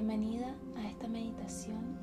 Bienvenida 0.00 0.54
a 0.76 0.86
esta 0.86 1.08
meditación 1.08 1.98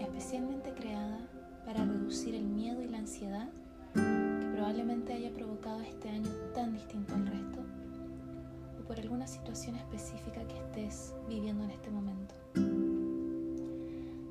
especialmente 0.00 0.72
creada 0.72 1.28
para 1.66 1.84
reducir 1.84 2.34
el 2.34 2.46
miedo 2.46 2.82
y 2.82 2.88
la 2.88 3.00
ansiedad 3.00 3.50
que 3.92 4.46
probablemente 4.54 5.12
haya 5.12 5.30
provocado 5.34 5.82
este 5.82 6.08
año 6.08 6.30
tan 6.54 6.72
distinto 6.72 7.14
al 7.14 7.26
resto 7.26 7.58
o 8.80 8.86
por 8.86 8.98
alguna 8.98 9.26
situación 9.26 9.76
específica 9.76 10.42
que 10.48 10.56
estés 10.56 11.14
viviendo 11.28 11.64
en 11.64 11.70
este 11.70 11.90
momento. 11.90 12.34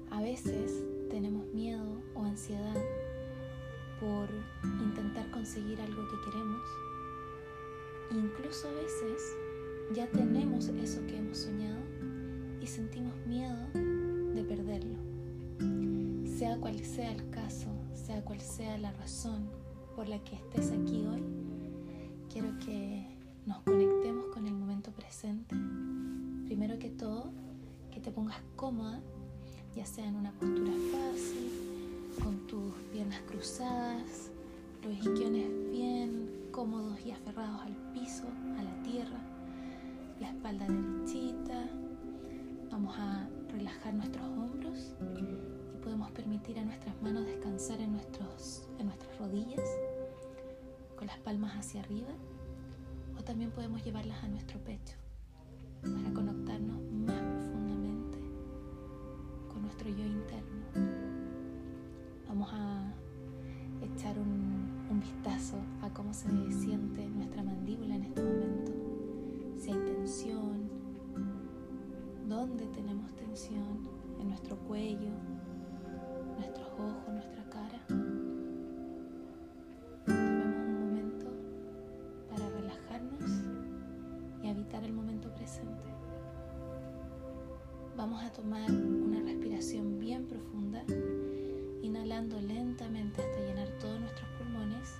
A 0.09 0.19
veces 0.19 0.83
tenemos 1.11 1.45
miedo 1.53 2.01
o 2.15 2.23
ansiedad 2.23 2.81
por 3.99 4.27
intentar 4.81 5.29
conseguir 5.29 5.79
algo 5.81 6.01
que 6.09 6.31
queremos. 6.31 6.63
Incluso 8.09 8.67
a 8.67 8.71
veces 8.71 9.35
ya 9.93 10.07
tenemos 10.07 10.69
eso 10.69 11.05
que 11.05 11.26
Cual 16.61 16.83
sea 16.83 17.11
el 17.11 17.29
caso, 17.29 17.67
sea 17.93 18.23
cual 18.25 18.41
sea 18.41 18.77
la 18.77 18.91
razón 18.91 19.49
por 19.95 20.09
la 20.09 20.19
que 20.23 20.35
estés 20.35 20.71
aquí 20.71 21.05
hoy, 21.05 21.23
quiero 22.31 22.57
que 22.59 23.05
nos 23.45 23.59
conectemos 23.61 24.25
con 24.33 24.47
el 24.47 24.53
momento 24.53 24.91
presente. 24.91 25.55
Primero 26.45 26.77
que 26.77 26.89
todo, 26.89 27.31
que 27.91 27.99
te 27.99 28.11
pongas 28.11 28.41
cómoda, 28.55 28.99
ya 29.75 29.85
sea 29.85 30.05
en 30.07 30.15
una 30.15 30.31
postura 30.31 30.71
fácil, 30.91 31.51
con 32.23 32.47
tus 32.47 32.73
piernas 32.91 33.21
cruzadas, 33.27 34.31
los 34.83 34.93
isquiones 34.93 35.47
bien 35.71 36.49
cómodos 36.51 36.99
y 37.05 37.11
aferrados 37.11 37.61
al 37.61 37.75
piso, 37.93 38.25
a 38.57 38.63
la 38.63 38.83
tierra, 38.83 39.19
la 40.19 40.29
espalda 40.29 40.65
derechita. 40.67 41.69
Vamos 42.71 42.95
a 42.97 43.29
relajar 43.51 43.93
nuestros 43.93 44.25
hombros 44.25 44.93
podemos 45.87 46.11
permitir 46.11 46.59
a 46.59 46.65
nuestras 46.65 47.01
manos 47.01 47.25
descansar 47.25 47.79
en, 47.79 47.93
nuestros, 47.93 48.67
en 48.77 48.87
nuestras 48.87 49.17
rodillas, 49.19 49.63
con 50.97 51.07
las 51.07 51.17
palmas 51.19 51.53
hacia 51.53 51.79
arriba, 51.79 52.09
o 53.17 53.23
también 53.23 53.51
podemos 53.51 53.81
llevarlas 53.85 54.21
a 54.21 54.27
nuestro 54.27 54.59
pecho 54.59 54.95
para 55.81 56.13
conectarnos 56.13 56.81
más 56.91 57.21
profundamente 57.21 58.17
con 59.47 59.61
nuestro 59.61 59.87
yo 59.87 60.03
interno. 60.03 60.65
Vamos 62.27 62.49
a 62.51 62.93
echar 63.81 64.19
un, 64.19 64.89
un 64.91 64.99
vistazo 64.99 65.55
a 65.83 65.89
cómo 65.93 66.13
se 66.13 66.27
siente 66.51 67.07
nuestra 67.07 67.43
mandíbula 67.43 67.95
en 67.95 68.03
este 68.03 68.21
momento, 68.21 68.73
si 69.57 69.71
hay 69.71 69.79
tensión, 69.85 70.69
dónde 72.27 72.65
tenemos 72.75 73.09
tensión, 73.15 73.87
en 74.19 74.27
nuestro 74.27 74.57
cuello, 74.57 75.11
ojos, 76.79 77.13
nuestra 77.13 77.43
cara. 77.49 77.79
Tomemos 80.05 80.55
un 80.55 80.79
momento 80.79 81.25
para 82.29 82.49
relajarnos 82.49 83.31
y 84.43 84.49
habitar 84.49 84.83
el 84.83 84.93
momento 84.93 85.33
presente. 85.33 85.89
Vamos 87.95 88.23
a 88.23 88.31
tomar 88.31 88.69
una 88.71 89.21
respiración 89.21 89.99
bien 89.99 90.27
profunda, 90.27 90.83
inhalando 91.81 92.39
lentamente 92.39 93.21
hasta 93.21 93.39
llenar 93.39 93.69
todos 93.79 93.99
nuestros 93.99 94.29
pulmones 94.37 94.95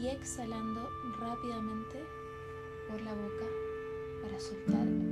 y 0.00 0.06
exhalando 0.08 0.88
rápidamente 1.20 2.02
por 2.88 3.00
la 3.02 3.12
boca 3.12 3.44
para 4.22 4.40
soltar 4.40 5.07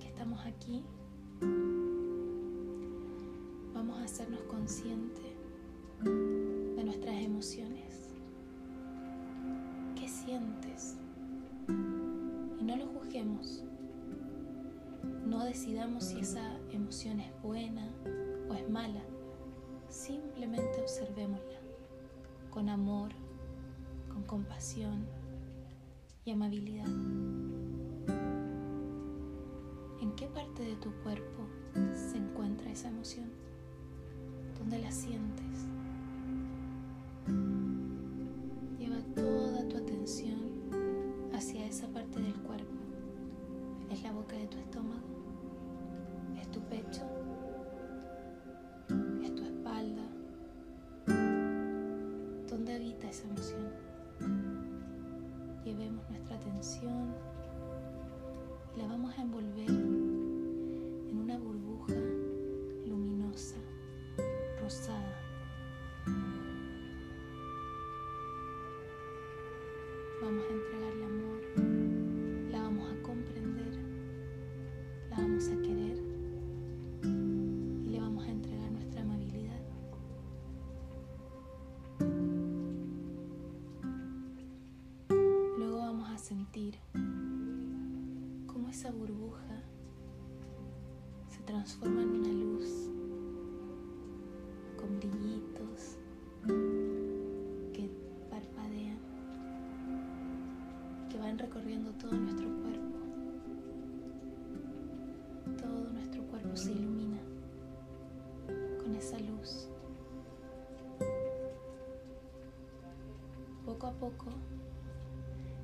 Que 0.00 0.08
estamos 0.08 0.44
aquí, 0.44 0.82
vamos 3.72 3.96
a 3.96 4.02
hacernos 4.02 4.40
conscientes 4.42 5.32
de 6.02 6.82
nuestras 6.84 7.14
emociones. 7.14 8.08
¿Qué 9.94 10.08
sientes? 10.08 10.96
Y 11.68 12.64
no 12.64 12.74
lo 12.76 12.86
juzguemos. 12.88 13.62
No 15.24 15.44
decidamos 15.44 16.06
si 16.06 16.18
esa 16.18 16.58
emoción 16.72 17.20
es 17.20 17.30
buena 17.40 17.88
o 18.50 18.54
es 18.54 18.68
mala. 18.68 19.02
Simplemente 19.88 20.80
observémosla 20.82 21.60
con 22.50 22.68
amor, 22.68 23.12
con 24.12 24.24
compasión 24.24 25.06
y 26.24 26.32
amabilidad. 26.32 27.23
Qué 30.24 30.30
parte 30.30 30.62
de 30.62 30.76
tu 30.76 30.90
cuerpo 31.02 31.46
se 31.92 32.16
encuentra 32.16 32.70
esa 32.70 32.88
emoción? 32.88 33.26
¿Dónde 34.58 34.78
la 34.78 34.90
sientes? 34.90 35.66
Lleva 38.78 39.02
toda 39.14 39.68
tu 39.68 39.76
atención 39.76 40.40
hacia 41.34 41.66
esa 41.66 41.88
parte 41.88 42.22
del 42.22 42.32
cuerpo. 42.36 42.72
¿Es 43.90 44.02
la 44.02 44.12
boca 44.12 44.34
de 44.34 44.46
tu 44.46 44.56
estómago? 44.56 45.02
¿Es 46.40 46.50
tu 46.50 46.60
pecho? 46.62 47.02
¿Es 49.22 49.34
tu 49.34 49.44
espalda? 49.44 50.04
¿Dónde 52.48 52.74
habita 52.76 53.10
esa 53.10 53.24
emoción? 53.28 53.68
Llevemos 55.66 56.08
nuestra 56.08 56.36
atención 56.36 57.12
y 58.74 58.80
la 58.80 58.86
vamos 58.86 59.16
a 59.18 59.20
envolver 59.20 60.13
se 91.64 91.78
transforma 91.78 92.02
en 92.02 92.08
una 92.10 92.28
luz 92.28 92.90
con 94.76 94.98
brillitos 94.98 95.96
que 97.72 97.90
parpadean, 98.28 98.98
que 101.10 101.18
van 101.18 101.38
recorriendo 101.38 101.90
todo 101.92 102.12
nuestro 102.12 102.48
cuerpo. 102.60 102.98
Todo 105.56 105.90
nuestro 105.90 106.22
cuerpo 106.24 106.54
se 106.54 106.72
ilumina 106.72 107.20
con 108.82 108.94
esa 108.96 109.18
luz. 109.20 109.68
Poco 113.64 113.86
a 113.86 113.92
poco, 113.92 114.26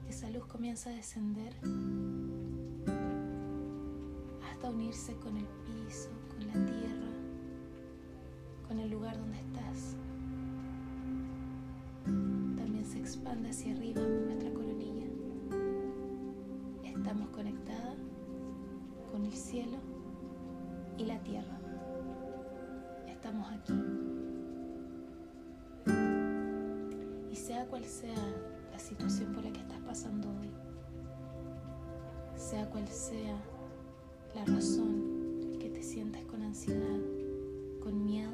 esa 0.09 0.31
luz 0.31 0.47
comienza 0.47 0.89
a 0.89 0.95
descender 0.95 1.53
unirse 4.71 5.17
con 5.17 5.37
el 5.37 5.47
piso, 5.47 6.11
con 6.29 6.47
la 6.47 6.67
tierra, 6.67 7.09
con 8.67 8.79
el 8.79 8.91
lugar 8.91 9.19
donde 9.19 9.39
estás. 9.39 9.97
También 12.05 12.85
se 12.85 12.99
expande 12.99 13.51
hacia 13.51 13.73
arriba 13.75 14.01
nuestra 14.01 14.53
coronilla. 14.53 15.07
Estamos 16.85 17.29
conectadas 17.31 17.97
con 19.11 19.25
el 19.25 19.33
cielo 19.33 19.79
y 20.97 21.05
la 21.05 21.19
tierra. 21.21 21.59
Estamos 23.09 23.51
aquí. 23.51 23.75
Y 27.31 27.37
sea 27.37 27.67
cual 27.67 27.85
sea 27.85 28.17
la 28.73 28.79
situación 28.79 29.33
por 29.33 29.45
la 29.45 29.51
que 29.51 29.61
estás 29.61 29.81
pasando 29.81 30.29
hoy, 30.29 30.51
sea 32.37 32.69
cual 32.71 32.87
sea 32.89 33.37
la 34.35 34.45
razón 34.45 35.57
que 35.59 35.69
te 35.69 35.83
sientes 35.83 36.25
con 36.25 36.43
ansiedad, 36.43 37.01
con 37.83 38.05
miedo, 38.05 38.31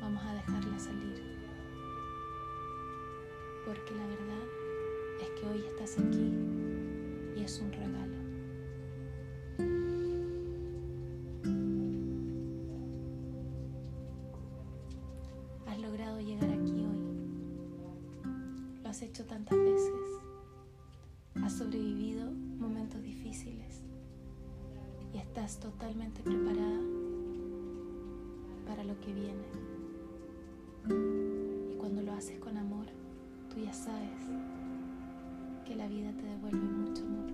vamos 0.00 0.22
a 0.24 0.34
dejarla 0.34 0.78
salir. 0.78 1.22
Porque 3.66 3.94
la 3.94 4.06
verdad 4.06 4.44
es 5.20 5.40
que 5.40 5.46
hoy 5.46 5.64
estás 5.66 5.98
aquí 5.98 6.32
y 7.36 7.44
es 7.44 7.60
un 7.60 7.72
regalo. 7.72 8.21
Sobrevivido 21.58 22.30
momentos 22.58 23.02
difíciles 23.02 23.82
y 25.12 25.18
estás 25.18 25.60
totalmente 25.60 26.22
preparada 26.22 26.80
para 28.66 28.82
lo 28.84 28.98
que 29.00 29.12
viene. 29.12 29.44
Y 31.70 31.76
cuando 31.76 32.00
lo 32.00 32.12
haces 32.14 32.40
con 32.40 32.56
amor, 32.56 32.86
tú 33.50 33.60
ya 33.60 33.72
sabes 33.74 34.08
que 35.66 35.76
la 35.76 35.88
vida 35.88 36.10
te 36.12 36.22
devuelve 36.22 36.58
mucho 36.58 37.04
amor. 37.04 37.32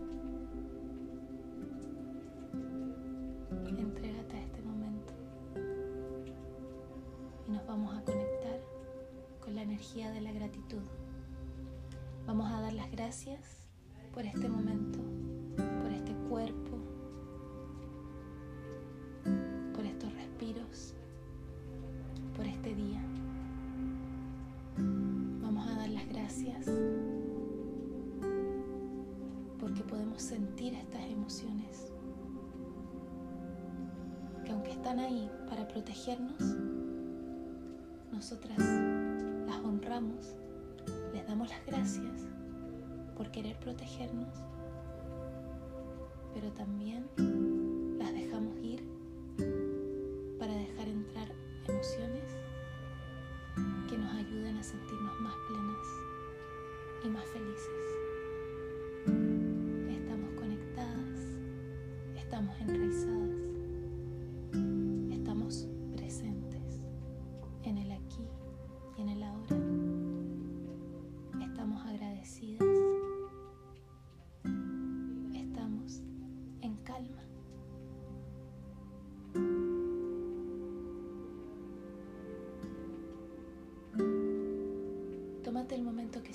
Entrégate 3.68 4.36
a 4.36 4.42
este 4.42 4.62
momento 4.62 5.14
y 7.46 7.52
nos 7.52 7.64
vamos 7.68 7.96
a 7.96 8.02
conectar 8.02 8.60
con 9.40 9.54
la 9.54 9.62
energía 9.62 10.10
de 10.10 10.22
la 10.22 10.32
gratitud. 10.32 10.82
Vamos 12.26 12.50
a 12.52 12.60
dar 12.60 12.72
las 12.72 12.90
gracias 12.90 13.67
por 14.12 14.24
este 14.24 14.48
momento, 14.48 14.98
por 15.82 15.92
este 15.92 16.12
cuerpo, 16.28 16.78
por 19.74 19.84
estos 19.84 20.12
respiros, 20.14 20.94
por 22.36 22.46
este 22.46 22.74
día. 22.74 23.02
Vamos 25.42 25.66
a 25.66 25.76
dar 25.76 25.88
las 25.90 26.08
gracias 26.08 26.66
porque 29.58 29.82
podemos 29.82 30.22
sentir 30.22 30.74
estas 30.74 31.04
emociones 31.04 31.92
que 34.44 34.52
aunque 34.52 34.70
están 34.70 34.98
ahí 34.98 35.30
para 35.48 35.66
protegernos, 35.66 36.42
nosotras 38.12 38.58
las 38.58 39.58
honramos, 39.64 40.36
les 41.12 41.26
damos 41.26 41.48
las 41.48 41.64
gracias 41.66 42.27
por 43.18 43.30
querer 43.32 43.58
protegernos, 43.58 44.32
pero 46.32 46.52
también 46.52 47.04
las 47.98 48.14
dejamos 48.14 48.56
ir 48.58 48.80
para 50.38 50.54
dejar 50.54 50.86
entrar 50.86 51.28
emociones 51.66 52.22
que 53.90 53.98
nos 53.98 54.14
ayuden 54.14 54.56
a 54.56 54.62
sentirnos 54.62 55.20
más 55.20 55.34
plenas 55.48 55.86
y 57.04 57.08
más 57.08 57.24
felices. 57.24 57.68
Estamos 59.90 60.30
conectadas, 60.34 61.18
estamos 62.16 62.56
enraizadas, 62.60 63.17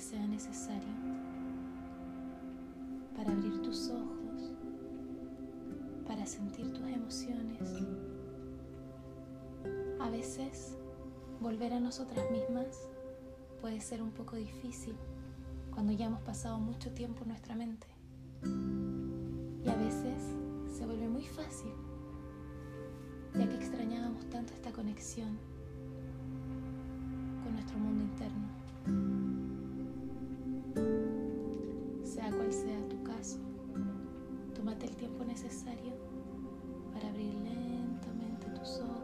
sea 0.04 0.26
necesario 0.26 0.92
para 3.16 3.32
abrir 3.32 3.62
tus 3.62 3.88
ojos, 3.88 4.52
para 6.06 6.26
sentir 6.26 6.70
tus 6.74 6.86
emociones. 6.86 7.86
A 9.98 10.10
veces 10.10 10.76
volver 11.40 11.72
a 11.72 11.80
nosotras 11.80 12.30
mismas 12.30 12.86
puede 13.62 13.80
ser 13.80 14.02
un 14.02 14.10
poco 14.10 14.36
difícil 14.36 14.94
cuando 15.72 15.92
ya 15.92 16.04
hemos 16.06 16.20
pasado 16.20 16.58
mucho 16.58 16.92
tiempo 16.92 17.22
en 17.22 17.28
nuestra 17.28 17.54
mente. 17.54 17.86
Y 19.64 19.68
a 19.70 19.74
veces 19.76 20.22
se 20.70 20.84
vuelve 20.84 21.08
muy 21.08 21.24
fácil, 21.24 21.72
ya 23.32 23.48
que 23.48 23.56
extrañábamos 23.56 24.28
tanto 24.28 24.52
esta 24.52 24.70
conexión 24.70 25.38
con 27.42 27.54
nuestro 27.54 27.78
mundo 27.78 28.04
interno. 28.04 29.43
Sea 32.24 32.32
cual 32.32 32.52
sea 32.54 32.88
tu 32.88 33.02
caso, 33.02 33.36
tómate 34.54 34.86
el 34.86 34.96
tiempo 34.96 35.26
necesario 35.26 35.92
para 36.94 37.10
abrir 37.10 37.34
lentamente 37.34 38.46
tus 38.58 38.80
ojos 38.80 39.03